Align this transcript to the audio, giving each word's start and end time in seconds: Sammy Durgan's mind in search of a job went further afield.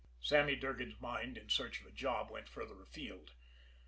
Sammy 0.19 0.55
Durgan's 0.55 0.99
mind 0.99 1.37
in 1.37 1.49
search 1.51 1.79
of 1.79 1.85
a 1.85 1.91
job 1.91 2.31
went 2.31 2.49
further 2.49 2.81
afield. 2.81 3.29